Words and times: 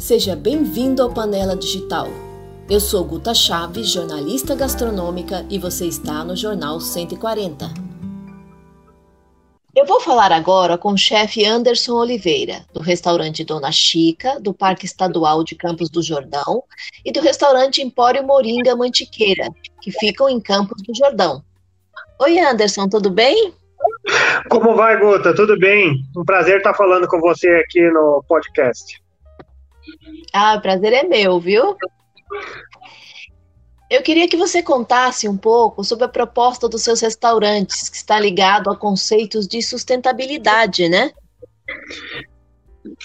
Seja 0.00 0.34
bem-vindo 0.34 1.02
ao 1.02 1.12
Panela 1.12 1.54
Digital. 1.54 2.08
Eu 2.70 2.80
sou 2.80 3.04
Guta 3.04 3.34
Chaves, 3.34 3.90
jornalista 3.90 4.54
gastronômica, 4.54 5.44
e 5.50 5.58
você 5.58 5.84
está 5.84 6.24
no 6.24 6.34
Jornal 6.34 6.80
140. 6.80 7.66
Eu 9.76 9.84
vou 9.84 10.00
falar 10.00 10.32
agora 10.32 10.78
com 10.78 10.94
o 10.94 10.98
chefe 10.98 11.44
Anderson 11.44 11.92
Oliveira, 11.92 12.64
do 12.72 12.80
restaurante 12.80 13.44
Dona 13.44 13.70
Chica, 13.70 14.40
do 14.40 14.54
Parque 14.54 14.86
Estadual 14.86 15.44
de 15.44 15.54
Campos 15.54 15.90
do 15.90 16.02
Jordão, 16.02 16.64
e 17.04 17.12
do 17.12 17.20
restaurante 17.20 17.82
Empório 17.82 18.26
Moringa 18.26 18.74
Mantiqueira, 18.74 19.48
que 19.82 19.92
ficam 19.92 20.30
em 20.30 20.40
Campos 20.40 20.82
do 20.82 20.94
Jordão. 20.96 21.44
Oi, 22.18 22.38
Anderson, 22.38 22.88
tudo 22.88 23.10
bem? 23.10 23.52
Como 24.48 24.74
vai, 24.74 24.98
Guta? 24.98 25.34
Tudo 25.34 25.58
bem? 25.58 26.02
Um 26.16 26.24
prazer 26.24 26.56
estar 26.56 26.72
falando 26.72 27.06
com 27.06 27.20
você 27.20 27.48
aqui 27.50 27.82
no 27.90 28.24
podcast. 28.26 28.98
Ah, 30.32 30.54
o 30.56 30.60
prazer 30.60 30.92
é 30.92 31.02
meu, 31.02 31.38
viu? 31.40 31.76
Eu 33.90 34.02
queria 34.02 34.28
que 34.28 34.36
você 34.36 34.62
contasse 34.62 35.28
um 35.28 35.36
pouco 35.36 35.82
sobre 35.82 36.04
a 36.04 36.08
proposta 36.08 36.68
dos 36.68 36.82
seus 36.82 37.00
restaurantes, 37.00 37.88
que 37.88 37.96
está 37.96 38.20
ligado 38.20 38.70
a 38.70 38.76
conceitos 38.76 39.48
de 39.48 39.60
sustentabilidade, 39.60 40.88
né? 40.88 41.10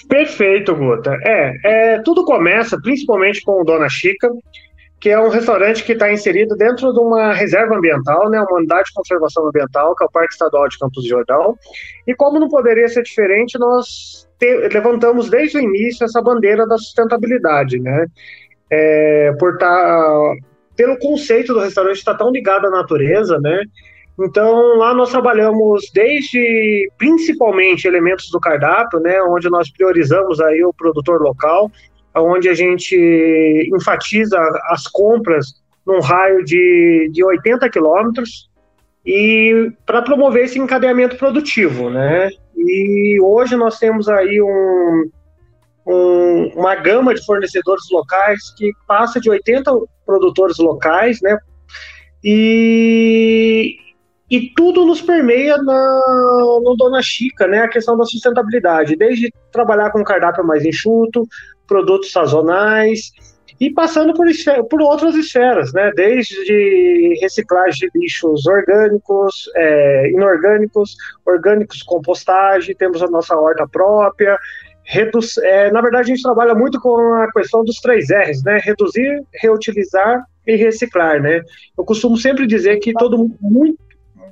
Perfeito, 0.08 0.74
Guta. 0.74 1.16
É, 1.24 1.56
é, 1.64 2.02
tudo 2.02 2.24
começa 2.24 2.80
principalmente 2.80 3.42
com 3.42 3.60
o 3.60 3.64
Dona 3.64 3.88
Chica, 3.88 4.30
que 5.00 5.10
é 5.10 5.20
um 5.20 5.28
restaurante 5.28 5.84
que 5.84 5.92
está 5.92 6.12
inserido 6.12 6.56
dentro 6.56 6.92
de 6.92 7.00
uma 7.00 7.32
reserva 7.32 7.76
ambiental, 7.76 8.30
né, 8.30 8.40
uma 8.40 8.58
unidade 8.58 8.88
de 8.88 8.94
conservação 8.94 9.46
ambiental, 9.46 9.94
que 9.94 10.04
é 10.04 10.06
o 10.06 10.10
Parque 10.10 10.32
Estadual 10.32 10.68
de 10.68 10.78
Campos 10.78 11.02
de 11.02 11.08
Jordão. 11.08 11.56
E 12.06 12.14
como 12.14 12.40
não 12.40 12.48
poderia 12.48 12.88
ser 12.88 13.02
diferente, 13.02 13.58
nós 13.58 14.25
te, 14.38 14.68
levantamos 14.68 15.30
desde 15.30 15.58
o 15.58 15.60
início 15.60 16.04
essa 16.04 16.20
bandeira 16.22 16.66
da 16.66 16.76
sustentabilidade, 16.76 17.78
né? 17.78 18.06
É, 18.70 19.32
por 19.38 19.56
tá, 19.58 20.34
pelo 20.76 20.98
conceito 20.98 21.54
do 21.54 21.60
restaurante 21.60 21.98
estar 21.98 22.12
tá 22.12 22.18
tão 22.18 22.30
ligado 22.30 22.66
à 22.66 22.70
natureza, 22.70 23.38
né? 23.38 23.62
Então 24.18 24.76
lá 24.76 24.94
nós 24.94 25.10
trabalhamos 25.10 25.90
desde 25.92 26.90
principalmente 26.98 27.86
elementos 27.86 28.30
do 28.30 28.40
cardápio, 28.40 28.98
né? 29.00 29.20
Onde 29.22 29.48
nós 29.50 29.70
priorizamos 29.70 30.40
aí 30.40 30.64
o 30.64 30.72
produtor 30.72 31.20
local, 31.20 31.70
onde 32.14 32.48
a 32.48 32.54
gente 32.54 32.96
enfatiza 33.74 34.38
as 34.70 34.86
compras 34.86 35.46
num 35.86 36.00
raio 36.00 36.44
de, 36.44 37.10
de 37.12 37.24
80 37.24 37.68
quilômetros 37.70 38.50
e 39.04 39.70
para 39.84 40.02
promover 40.02 40.44
esse 40.44 40.58
encadeamento 40.58 41.16
produtivo, 41.16 41.90
né? 41.90 42.30
E 42.66 43.20
hoje 43.20 43.56
nós 43.56 43.78
temos 43.78 44.08
aí 44.08 44.42
um, 44.42 45.10
um, 45.86 46.46
uma 46.56 46.74
gama 46.74 47.14
de 47.14 47.24
fornecedores 47.24 47.84
locais 47.90 48.40
que 48.56 48.72
passa 48.86 49.20
de 49.20 49.30
80 49.30 49.70
produtores 50.04 50.58
locais, 50.58 51.20
né? 51.22 51.38
E, 52.24 53.76
e 54.28 54.52
tudo 54.56 54.84
nos 54.84 55.00
permeia 55.00 55.56
na, 55.58 56.00
no 56.62 56.74
Dona 56.76 57.00
Chica, 57.02 57.46
né? 57.46 57.60
A 57.60 57.68
questão 57.68 57.96
da 57.96 58.04
sustentabilidade, 58.04 58.96
desde 58.96 59.32
trabalhar 59.52 59.90
com 59.90 60.02
cardápio 60.02 60.44
mais 60.44 60.64
enxuto, 60.64 61.26
produtos 61.66 62.10
sazonais, 62.10 63.12
e 63.58 63.70
passando 63.70 64.12
por, 64.12 64.26
por 64.68 64.82
outras 64.82 65.14
esferas, 65.14 65.72
né? 65.72 65.90
desde 65.94 67.18
reciclagem 67.20 67.88
de 67.92 67.98
lixos 67.98 68.46
orgânicos, 68.46 69.50
é, 69.54 70.10
inorgânicos, 70.10 70.96
orgânicos 71.24 71.82
compostagem, 71.82 72.74
temos 72.76 73.02
a 73.02 73.08
nossa 73.08 73.34
horta 73.34 73.66
própria. 73.66 74.38
Reduz, 74.84 75.38
é, 75.38 75.70
na 75.72 75.80
verdade, 75.80 76.12
a 76.12 76.14
gente 76.14 76.22
trabalha 76.22 76.54
muito 76.54 76.78
com 76.80 77.14
a 77.14 77.32
questão 77.32 77.64
dos 77.64 77.80
três 77.80 78.08
R's, 78.10 78.42
né? 78.44 78.60
Reduzir, 78.62 79.24
reutilizar 79.34 80.22
e 80.46 80.54
reciclar, 80.54 81.20
né? 81.20 81.40
Eu 81.76 81.84
costumo 81.84 82.16
sempre 82.16 82.46
dizer 82.46 82.78
que 82.78 82.92
todo 82.92 83.28
muito, 83.40 83.78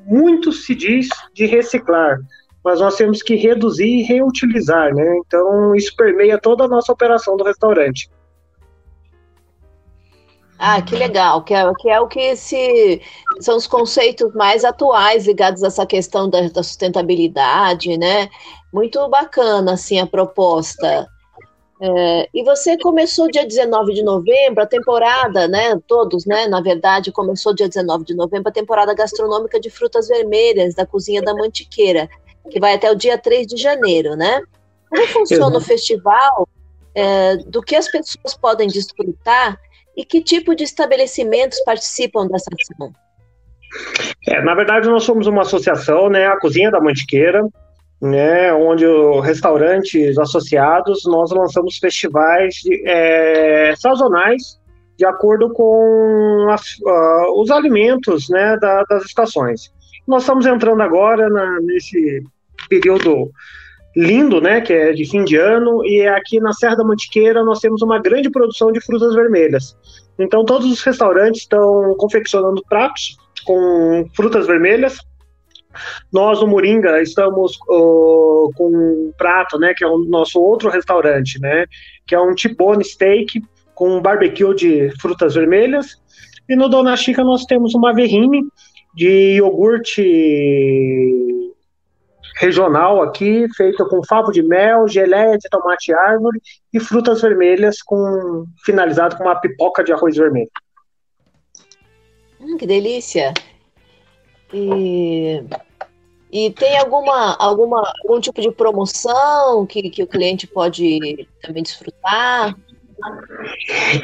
muito 0.06 0.52
se 0.52 0.74
diz 0.74 1.08
de 1.34 1.46
reciclar, 1.46 2.18
mas 2.62 2.78
nós 2.78 2.96
temos 2.96 3.22
que 3.22 3.34
reduzir 3.34 3.86
e 3.86 4.02
reutilizar, 4.02 4.94
né? 4.94 5.16
Então 5.26 5.74
isso 5.74 5.94
permeia 5.96 6.38
toda 6.38 6.64
a 6.64 6.68
nossa 6.68 6.92
operação 6.92 7.36
do 7.36 7.42
restaurante. 7.42 8.08
Ah, 10.58 10.80
que 10.80 10.94
legal, 10.94 11.42
que 11.42 11.52
é, 11.52 11.72
que 11.78 11.90
é 11.90 12.00
o 12.00 12.06
que 12.06 12.36
se, 12.36 13.00
são 13.40 13.56
os 13.56 13.66
conceitos 13.66 14.32
mais 14.34 14.64
atuais 14.64 15.26
ligados 15.26 15.62
a 15.62 15.66
essa 15.66 15.84
questão 15.84 16.30
da, 16.30 16.48
da 16.48 16.62
sustentabilidade, 16.62 17.96
né? 17.98 18.28
Muito 18.72 19.06
bacana, 19.08 19.72
assim, 19.72 19.98
a 19.98 20.06
proposta. 20.06 21.08
É, 21.80 22.28
e 22.32 22.44
você 22.44 22.78
começou 22.78 23.30
dia 23.30 23.44
19 23.44 23.92
de 23.94 24.02
novembro, 24.02 24.62
a 24.62 24.66
temporada, 24.66 25.48
né? 25.48 25.76
Todos, 25.88 26.24
né? 26.24 26.46
Na 26.46 26.60
verdade, 26.60 27.10
começou 27.10 27.52
dia 27.52 27.68
19 27.68 28.04
de 28.04 28.14
novembro 28.14 28.48
a 28.48 28.52
temporada 28.52 28.94
gastronômica 28.94 29.58
de 29.58 29.70
frutas 29.70 30.06
vermelhas 30.06 30.74
da 30.74 30.86
Cozinha 30.86 31.20
da 31.20 31.34
Mantiqueira, 31.34 32.08
que 32.48 32.60
vai 32.60 32.74
até 32.74 32.90
o 32.90 32.94
dia 32.94 33.18
3 33.18 33.46
de 33.48 33.56
janeiro, 33.56 34.14
né? 34.14 34.40
Como 34.88 35.06
funciona 35.08 35.58
o 35.58 35.60
festival? 35.60 36.48
É, 36.94 37.38
do 37.38 37.60
que 37.60 37.74
as 37.74 37.90
pessoas 37.90 38.34
podem 38.40 38.68
desfrutar 38.68 39.58
e 39.96 40.04
que 40.04 40.22
tipo 40.22 40.54
de 40.54 40.64
estabelecimentos 40.64 41.62
participam 41.64 42.26
dessa 42.26 42.50
ação? 42.52 42.92
É, 44.28 44.42
na 44.42 44.54
verdade, 44.54 44.88
nós 44.88 45.04
somos 45.04 45.26
uma 45.26 45.42
associação, 45.42 46.08
né, 46.08 46.26
a 46.26 46.38
Cozinha 46.38 46.70
da 46.70 46.80
Mantiqueira, 46.80 47.42
né, 48.00 48.52
onde 48.52 48.84
restaurantes 49.22 50.18
associados 50.18 51.04
nós 51.06 51.30
lançamos 51.30 51.78
festivais 51.78 52.56
é, 52.84 53.74
sazonais 53.76 54.58
de 54.96 55.04
acordo 55.04 55.52
com 55.52 56.46
as, 56.50 56.78
uh, 56.78 57.40
os 57.40 57.50
alimentos 57.50 58.28
né, 58.28 58.56
da, 58.58 58.84
das 58.84 59.04
estações. 59.04 59.72
Nós 60.06 60.22
estamos 60.22 60.46
entrando 60.46 60.82
agora 60.82 61.28
na, 61.28 61.60
nesse 61.60 62.22
período 62.68 63.30
lindo, 63.96 64.40
né, 64.40 64.60
que 64.60 64.72
é 64.72 64.92
de 64.92 65.08
fim 65.08 65.24
de 65.24 65.36
ano, 65.36 65.84
e 65.86 66.06
aqui 66.06 66.40
na 66.40 66.52
Serra 66.52 66.76
da 66.76 66.84
Mantiqueira 66.84 67.44
nós 67.44 67.60
temos 67.60 67.80
uma 67.82 68.00
grande 68.00 68.30
produção 68.30 68.72
de 68.72 68.80
frutas 68.80 69.14
vermelhas. 69.14 69.76
Então 70.18 70.44
todos 70.44 70.70
os 70.70 70.82
restaurantes 70.82 71.42
estão 71.42 71.94
confeccionando 71.96 72.62
pratos 72.68 73.16
com 73.44 74.04
frutas 74.14 74.46
vermelhas. 74.46 74.98
Nós 76.12 76.40
no 76.40 76.46
Moringa 76.46 77.02
estamos 77.02 77.56
com 77.56 78.52
um 78.60 79.12
prato, 79.16 79.58
né, 79.58 79.74
que 79.76 79.84
é 79.84 79.86
o 79.86 79.98
nosso 79.98 80.40
outro 80.40 80.70
restaurante, 80.70 81.40
né, 81.40 81.66
que 82.06 82.14
é 82.14 82.20
um 82.20 82.34
T-bone 82.34 82.84
steak 82.84 83.42
com 83.74 83.96
um 83.96 84.00
barbecue 84.00 84.54
de 84.54 84.90
frutas 85.00 85.34
vermelhas. 85.34 85.86
E 86.48 86.54
no 86.56 86.68
Dona 86.68 86.96
Chica 86.96 87.24
nós 87.24 87.44
temos 87.44 87.74
uma 87.74 87.92
verrine 87.92 88.42
de 88.94 89.36
iogurte 89.36 90.02
regional 92.34 93.02
aqui, 93.02 93.46
feita 93.54 93.84
com 93.84 94.04
favo 94.04 94.32
de 94.32 94.42
mel, 94.42 94.88
geleia 94.88 95.38
de 95.38 95.48
tomate 95.48 95.92
árvore 95.92 96.40
e 96.72 96.80
frutas 96.80 97.20
vermelhas, 97.20 97.82
com 97.82 98.44
finalizado 98.64 99.16
com 99.16 99.24
uma 99.24 99.40
pipoca 99.40 99.84
de 99.84 99.92
arroz 99.92 100.16
vermelho. 100.16 100.50
Hum, 102.40 102.56
que 102.56 102.66
delícia! 102.66 103.32
E, 104.52 105.42
e 106.30 106.50
tem 106.50 106.78
alguma, 106.78 107.36
alguma 107.36 107.92
algum 108.02 108.20
tipo 108.20 108.40
de 108.40 108.50
promoção 108.50 109.66
que, 109.66 109.90
que 109.90 110.02
o 110.02 110.06
cliente 110.06 110.46
pode 110.46 111.28
também 111.42 111.62
desfrutar? 111.62 112.54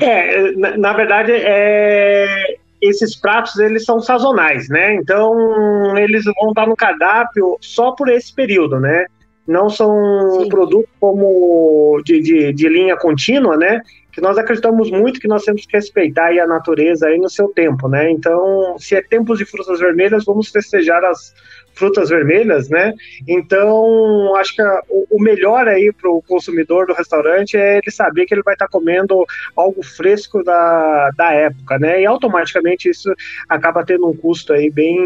É, 0.00 0.52
na, 0.52 0.76
na 0.76 0.92
verdade, 0.92 1.32
é, 1.32 2.56
esses 2.80 3.14
pratos 3.14 3.58
eles 3.58 3.84
são 3.84 4.00
sazonais, 4.00 4.68
né? 4.68 4.94
Então 4.94 5.96
eles 5.98 6.24
vão 6.24 6.48
estar 6.48 6.66
no 6.66 6.76
cardápio 6.76 7.56
só 7.60 7.92
por 7.92 8.08
esse 8.08 8.34
período, 8.34 8.80
né? 8.80 9.06
Não 9.46 9.68
são 9.68 10.42
Sim. 10.42 10.48
produtos 10.48 10.91
como 11.00 12.00
de, 12.04 12.20
de, 12.20 12.52
de, 12.52 12.68
linha 12.68 12.96
contínua, 12.96 13.56
né? 13.56 13.80
Que 14.12 14.21
nós 14.21 14.36
acreditamos 14.36 14.91
muito 14.91 15.21
que 15.21 15.28
nós 15.28 15.45
temos 15.45 15.65
que 15.65 15.77
respeitar 15.77 16.30
a 16.30 16.47
natureza 16.47 17.07
aí 17.07 17.18
no 17.18 17.30
seu 17.30 17.48
tempo, 17.48 17.89
né? 17.89 18.10
Então, 18.10 18.77
se 18.78 18.95
é 18.95 19.03
tempos 19.03 19.39
de 19.39 19.45
frutas 19.45 19.78
vermelhas, 19.78 20.24
vamos 20.24 20.48
festejar 20.48 21.04
as, 21.04 21.33
frutas 21.74 22.10
vermelhas, 22.10 22.68
né? 22.68 22.92
Então, 23.27 24.34
acho 24.36 24.54
que 24.54 24.62
a, 24.62 24.83
o, 24.89 25.07
o, 25.10 25.22
melhor 25.22 25.66
aí 25.68 25.92
para 25.92 26.10
o 26.10 26.22
consumidor 26.22 26.86
do 26.86 26.92
restaurante 26.92 27.57
é 27.57 27.78
ele 27.78 27.91
saber 27.91 28.27
que 28.27 28.34
ele 28.34 28.42
vai 28.42 28.54
estar 28.54 28.66
tá 28.66 28.71
comendo 28.71 29.24
algo 29.57 29.83
fresco 29.83 30.42
da, 30.45 31.10
da 31.16 31.33
época, 31.33 31.78
né? 31.78 32.03
E 32.03 32.07
automaticamente 32.07 32.89
isso 32.89 33.10
acaba 33.48 33.84
tendo 33.84 34.09
um 34.09 34.16
custo 34.16 34.53
aí 34.53 34.71
bem 34.71 34.98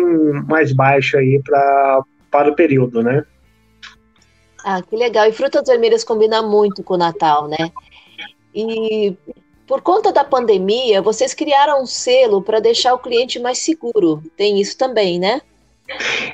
mais 0.49 0.73
baixo 0.73 1.17
aí 1.17 1.41
pra, 1.43 2.03
para 2.31 2.51
o 2.51 2.57
período, 2.57 3.03
né? 3.03 3.25
Ah, 4.65 4.83
que 4.83 4.97
legal. 4.97 5.29
E 5.29 5.33
frutas 5.33 5.69
vermelhas 5.69 6.03
combina 6.03 6.43
muito 6.43 6.83
com 6.83 6.95
o 6.95 6.99
Natal, 6.99 7.47
né? 7.47 7.71
E 8.55 9.17
por 9.67 9.83
conta 9.83 10.13
da 10.13 10.23
pandemia, 10.23 11.03
vocês 11.03 11.35
criaram 11.35 11.83
um 11.83 11.87
selo 11.87 12.43
para 12.43 12.61
deixar 12.61 12.95
o 12.95 12.99
cliente 12.99 13.39
mais 13.39 13.59
seguro. 13.59 14.23
Tem 14.37 14.61
isso 14.61 14.77
também, 14.77 15.19
né? 15.19 15.41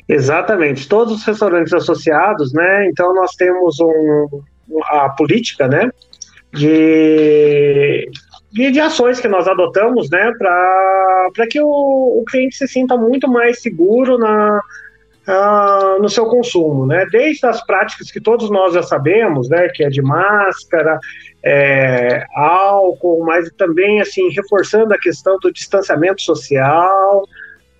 Exatamente, 0.09 0.89
todos 0.89 1.15
os 1.15 1.25
restaurantes 1.25 1.73
associados, 1.73 2.53
né? 2.53 2.89
Então 2.89 3.15
nós 3.15 3.35
temos 3.35 3.81
um, 3.81 4.43
a 4.91 5.09
política, 5.11 5.67
né? 5.67 5.91
de, 6.53 8.11
de, 8.53 8.71
de, 8.73 8.81
ações 8.81 9.21
que 9.21 9.29
nós 9.29 9.47
adotamos, 9.47 10.11
né, 10.11 10.33
para 10.37 11.47
que 11.49 11.61
o, 11.61 12.21
o 12.21 12.25
cliente 12.27 12.57
se 12.57 12.67
sinta 12.67 12.97
muito 12.97 13.29
mais 13.29 13.61
seguro 13.61 14.19
na, 14.19 14.61
uh, 15.31 16.03
no 16.03 16.09
seu 16.09 16.27
consumo, 16.27 16.87
né, 16.87 17.07
desde 17.11 17.47
as 17.47 17.65
práticas 17.65 18.11
que 18.11 18.21
todos 18.21 18.51
nós 18.51 18.75
já 18.75 18.83
sabemos, 18.83 19.49
né, 19.49 19.69
que 19.69 19.85
é 19.85 19.89
de 19.89 20.03
máscara, 20.03 20.99
é, 21.43 22.25
álcool, 22.35 23.25
mas 23.25 23.51
também, 23.53 24.01
assim, 24.01 24.29
reforçando 24.31 24.93
a 24.93 24.99
questão 24.99 25.39
do 25.39 25.53
distanciamento 25.53 26.21
social, 26.21 27.23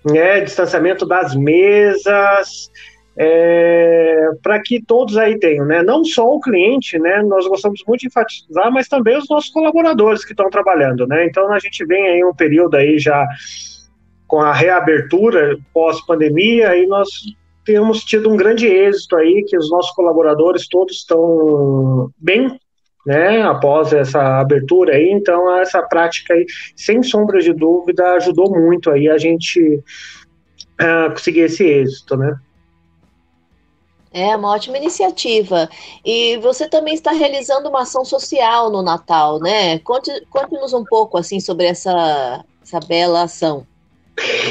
né, 0.05 0.41
distanciamento 0.41 1.05
das 1.05 1.35
mesas, 1.35 2.71
é, 3.17 4.29
para 4.41 4.59
que 4.61 4.81
todos 4.83 5.17
aí 5.17 5.37
tenham, 5.37 5.65
né? 5.65 5.83
Não 5.83 6.03
só 6.03 6.25
o 6.33 6.39
cliente, 6.39 6.97
né? 6.97 7.21
Nós 7.23 7.45
gostamos 7.45 7.83
muito 7.85 8.01
de 8.01 8.07
enfatizar, 8.07 8.71
mas 8.71 8.87
também 8.87 9.17
os 9.17 9.29
nossos 9.29 9.49
colaboradores 9.49 10.23
que 10.23 10.31
estão 10.31 10.49
trabalhando, 10.49 11.05
né? 11.05 11.25
Então 11.25 11.51
a 11.51 11.59
gente 11.59 11.85
vem 11.85 12.07
aí 12.07 12.23
um 12.23 12.33
período 12.33 12.77
aí 12.77 12.97
já 12.97 13.27
com 14.25 14.39
a 14.39 14.53
reabertura 14.53 15.57
pós-pandemia 15.73 16.75
e 16.77 16.87
nós 16.87 17.09
temos 17.65 18.03
tido 18.03 18.29
um 18.29 18.37
grande 18.37 18.67
êxito 18.67 19.15
aí 19.15 19.43
que 19.47 19.57
os 19.57 19.69
nossos 19.69 19.91
colaboradores 19.91 20.67
todos 20.67 20.97
estão 20.97 22.09
bem 22.17 22.59
né, 23.05 23.41
após 23.41 23.93
essa 23.93 24.39
abertura 24.39 24.95
aí, 24.95 25.09
então 25.11 25.55
essa 25.57 25.81
prática 25.81 26.33
aí, 26.33 26.45
sem 26.75 27.01
sombra 27.01 27.39
de 27.39 27.51
dúvida, 27.53 28.13
ajudou 28.13 28.51
muito 28.51 28.91
aí 28.91 29.09
a 29.09 29.17
gente 29.17 29.83
uh, 30.79 31.11
conseguir 31.11 31.41
esse 31.41 31.63
êxito, 31.63 32.15
né. 32.15 32.35
É 34.13 34.35
uma 34.35 34.49
ótima 34.49 34.77
iniciativa. 34.77 35.69
E 36.03 36.37
você 36.39 36.67
também 36.67 36.93
está 36.93 37.11
realizando 37.11 37.69
uma 37.69 37.83
ação 37.83 38.03
social 38.03 38.69
no 38.69 38.81
Natal, 38.81 39.39
né? 39.39 39.79
Conte-nos 39.79 40.27
conte 40.29 40.75
um 40.75 40.83
pouco 40.83 41.17
assim 41.17 41.39
sobre 41.39 41.65
essa, 41.67 42.43
essa 42.61 42.79
bela 42.81 43.23
ação. 43.23 43.65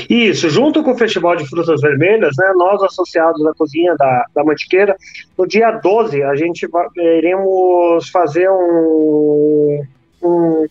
Isso, 0.09 0.49
junto 0.49 0.83
com 0.83 0.93
o 0.93 0.99
Festival 0.99 1.37
de 1.37 1.47
Frutas 1.49 1.81
Vermelhas, 1.81 2.35
né, 2.39 2.53
nós 2.57 2.83
associados 2.83 3.45
à 3.47 3.55
Cozinha 3.55 3.95
da, 3.97 4.25
da 4.35 4.45
Mantiqueira, 4.45 4.97
no 5.37 5.47
dia 5.47 5.71
12 5.71 6.23
a 6.23 6.35
gente 6.35 6.67
vai, 6.67 6.87
iremos 6.97 8.09
fazer 8.09 8.51
um, 8.51 9.85
um, 10.23 10.67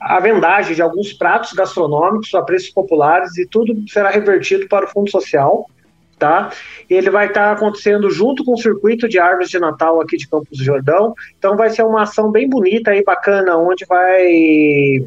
a 0.00 0.20
vendagem 0.20 0.74
de 0.74 0.82
alguns 0.82 1.12
pratos 1.12 1.52
gastronômicos 1.52 2.34
a 2.34 2.42
preços 2.42 2.70
populares 2.70 3.36
e 3.38 3.46
tudo 3.46 3.74
será 3.88 4.10
revertido 4.10 4.68
para 4.68 4.86
o 4.86 4.88
Fundo 4.88 5.10
Social 5.10 5.66
tá? 6.22 6.52
Ele 6.88 7.10
vai 7.10 7.26
estar 7.26 7.46
tá 7.46 7.52
acontecendo 7.52 8.08
junto 8.08 8.44
com 8.44 8.52
o 8.52 8.56
circuito 8.56 9.08
de 9.08 9.18
árvores 9.18 9.50
de 9.50 9.58
Natal 9.58 10.00
aqui 10.00 10.16
de 10.16 10.28
Campos 10.28 10.56
do 10.56 10.64
Jordão. 10.64 11.14
Então 11.36 11.56
vai 11.56 11.68
ser 11.68 11.82
uma 11.82 12.02
ação 12.02 12.30
bem 12.30 12.48
bonita 12.48 12.94
e 12.94 13.02
bacana, 13.02 13.56
onde 13.56 13.84
vai, 13.84 15.04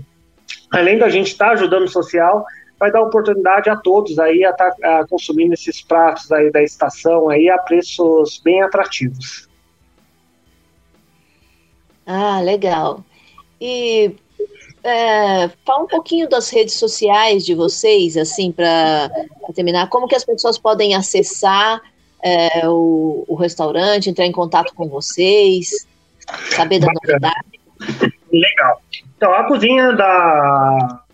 além 0.73 0.97
da 0.97 1.07
gente 1.07 1.27
estar 1.27 1.47
tá 1.47 1.51
ajudando 1.53 1.83
o 1.83 1.87
social, 1.87 2.43
vai 2.79 2.91
dar 2.91 3.01
oportunidade 3.01 3.69
a 3.69 3.75
todos 3.75 4.19
aí 4.19 4.43
a 4.43 4.49
estar 4.49 4.71
tá, 4.71 5.05
consumindo 5.09 5.53
esses 5.53 5.81
pratos 5.81 6.31
aí 6.31 6.51
da 6.51 6.61
estação 6.61 7.29
aí 7.29 7.49
a 7.49 7.57
preços 7.57 8.41
bem 8.43 8.61
atrativos. 8.61 9.47
Ah, 12.05 12.39
legal. 12.41 13.03
E 13.59 14.15
é, 14.83 15.49
fala 15.65 15.83
um 15.83 15.87
pouquinho 15.87 16.29
das 16.29 16.49
redes 16.51 16.75
sociais 16.75 17.43
de 17.43 17.55
vocês, 17.55 18.15
assim, 18.15 18.51
para 18.51 19.09
terminar. 19.55 19.89
Como 19.89 20.07
que 20.07 20.15
as 20.15 20.23
pessoas 20.23 20.57
podem 20.57 20.93
acessar 20.93 21.81
é, 22.23 22.67
o, 22.67 23.25
o, 23.27 23.35
restaurante, 23.35 24.09
entrar 24.09 24.25
em 24.25 24.31
contato 24.31 24.73
com 24.75 24.87
vocês, 24.87 25.87
saber 26.51 26.79
da 26.79 26.87
novidade? 26.93 27.59
Legal. 28.31 28.81
Então, 29.17 29.33
a 29.33 29.45
cozinha 29.45 29.93
da, 29.93 31.04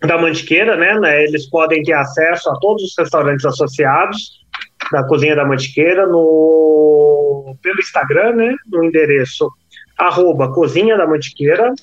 da 0.00 0.16
Mantiqueira, 0.16 0.76
né, 0.76 0.98
né, 0.98 1.24
eles 1.24 1.48
podem 1.48 1.82
ter 1.82 1.92
acesso 1.92 2.48
a 2.50 2.58
todos 2.60 2.82
os 2.84 2.94
restaurantes 2.96 3.44
associados 3.44 4.46
da 4.92 5.02
Cozinha 5.04 5.34
da 5.34 5.44
Mantiqueira 5.44 6.06
no, 6.06 7.56
pelo 7.60 7.80
Instagram, 7.80 8.36
né, 8.36 8.54
no 8.66 8.84
endereço 8.84 9.50
arroba 9.98 10.52
Cozinha 10.52 10.96
da 10.96 11.06
Mantiqueira, 11.06 11.74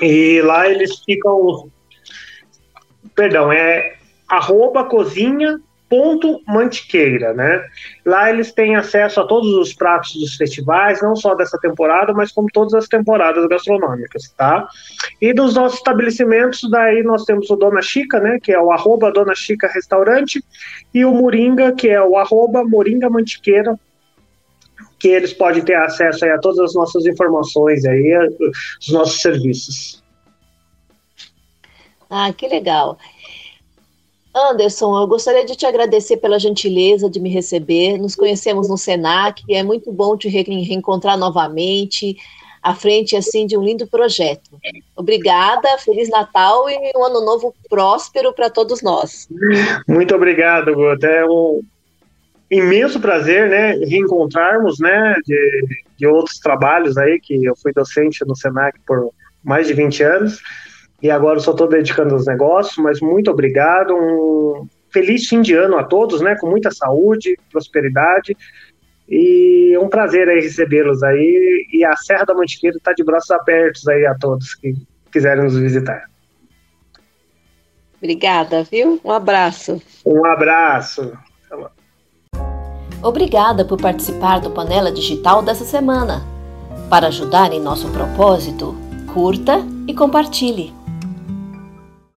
e 0.00 0.40
lá 0.42 0.68
eles 0.68 1.02
ficam. 1.04 1.70
Perdão, 3.14 3.52
é 3.52 3.96
arroba 4.28 4.84
cozinha 4.84 5.60
ponto 5.92 6.40
mantiqueira, 6.48 7.34
né? 7.34 7.62
Lá 8.02 8.30
eles 8.30 8.50
têm 8.50 8.76
acesso 8.76 9.20
a 9.20 9.26
todos 9.26 9.52
os 9.52 9.74
pratos 9.74 10.14
dos 10.14 10.36
festivais, 10.36 11.02
não 11.02 11.14
só 11.14 11.34
dessa 11.34 11.58
temporada, 11.58 12.14
mas 12.14 12.32
como 12.32 12.48
todas 12.50 12.72
as 12.72 12.88
temporadas 12.88 13.46
gastronômicas, 13.46 14.30
tá? 14.34 14.66
E 15.20 15.34
dos 15.34 15.54
nossos 15.54 15.76
estabelecimentos, 15.76 16.62
daí 16.70 17.02
nós 17.02 17.26
temos 17.26 17.50
o 17.50 17.56
Dona 17.56 17.82
Chica, 17.82 18.18
né? 18.20 18.38
Que 18.42 18.52
é 18.52 18.58
o 18.58 18.72
arroba 18.72 19.12
Dona 19.12 19.34
Chica 19.34 19.68
Restaurante, 19.68 20.42
e 20.94 21.04
o 21.04 21.12
Moringa, 21.12 21.72
que 21.72 21.90
é 21.90 22.00
o 22.00 22.16
arroba 22.16 22.64
Moringa 22.64 23.10
Mantiqueira, 23.10 23.78
que 24.98 25.08
eles 25.08 25.34
podem 25.34 25.62
ter 25.62 25.74
acesso 25.74 26.24
a 26.24 26.38
todas 26.38 26.60
as 26.60 26.74
nossas 26.74 27.04
informações 27.04 27.84
aí, 27.84 28.16
os 28.80 28.88
nossos 28.90 29.20
serviços. 29.20 30.02
Ah, 32.08 32.32
que 32.32 32.48
legal. 32.48 32.96
Anderson, 34.34 34.98
eu 35.00 35.06
gostaria 35.06 35.44
de 35.44 35.54
te 35.54 35.66
agradecer 35.66 36.16
pela 36.16 36.38
gentileza 36.38 37.08
de 37.10 37.20
me 37.20 37.28
receber. 37.28 37.98
Nos 37.98 38.14
conhecemos 38.14 38.68
no 38.68 38.78
Senac, 38.78 39.42
é 39.48 39.62
muito 39.62 39.92
bom 39.92 40.16
te 40.16 40.28
reencontrar 40.28 41.18
novamente 41.18 42.16
à 42.62 42.74
frente 42.74 43.16
assim 43.16 43.46
de 43.46 43.56
um 43.56 43.62
lindo 43.62 43.86
projeto. 43.86 44.50
Obrigada, 44.96 45.76
feliz 45.78 46.08
Natal 46.08 46.70
e 46.70 46.92
um 46.96 47.04
ano 47.04 47.20
novo 47.24 47.54
próspero 47.68 48.32
para 48.32 48.48
todos 48.48 48.82
nós. 48.82 49.28
Muito 49.86 50.14
obrigado, 50.14 50.72
Guta. 50.74 51.06
É 51.06 51.26
um, 51.26 51.60
imenso 52.52 53.00
prazer, 53.00 53.48
né, 53.48 53.72
reencontrarmos, 53.72 54.78
né, 54.78 55.14
de, 55.26 55.66
de 55.96 56.06
outros 56.06 56.38
trabalhos 56.38 56.98
aí, 56.98 57.18
que 57.18 57.42
eu 57.42 57.56
fui 57.56 57.72
docente 57.72 58.22
no 58.26 58.36
Senac 58.36 58.78
por 58.86 59.10
mais 59.42 59.66
de 59.66 59.72
20 59.72 60.02
anos, 60.02 60.38
e 61.02 61.10
agora 61.10 61.40
só 61.40 61.50
estou 61.50 61.68
dedicando 61.68 62.14
aos 62.14 62.26
negócios, 62.26 62.76
mas 62.78 63.00
muito 63.00 63.30
obrigado, 63.30 63.92
um 63.92 64.68
feliz 64.92 65.26
fim 65.26 65.42
de 65.42 65.54
ano 65.54 65.76
a 65.76 65.82
todos, 65.82 66.20
né, 66.20 66.36
com 66.38 66.48
muita 66.48 66.70
saúde, 66.70 67.36
prosperidade, 67.50 68.36
e 69.08 69.72
é 69.74 69.80
um 69.80 69.88
prazer 69.88 70.28
aí 70.28 70.40
recebê-los 70.40 71.02
aí, 71.02 71.66
e 71.72 71.84
a 71.84 71.96
Serra 71.96 72.24
da 72.24 72.34
Mantiqueira 72.34 72.76
está 72.76 72.92
de 72.92 73.02
braços 73.02 73.30
abertos 73.30 73.86
aí 73.88 74.06
a 74.06 74.14
todos 74.14 74.54
que 74.54 74.74
quiserem 75.10 75.42
nos 75.42 75.58
visitar. 75.58 76.04
Obrigada, 77.98 78.62
viu? 78.64 79.00
Um 79.04 79.12
abraço. 79.12 79.80
Um 80.04 80.24
abraço. 80.24 81.12
Obrigada 83.02 83.64
por 83.64 83.80
participar 83.80 84.40
do 84.40 84.50
Panela 84.50 84.92
Digital 84.92 85.42
dessa 85.42 85.64
semana. 85.64 86.22
Para 86.88 87.08
ajudar 87.08 87.52
em 87.52 87.60
nosso 87.60 87.90
propósito, 87.90 88.76
curta 89.12 89.58
e 89.88 89.94
compartilhe. 89.94 90.81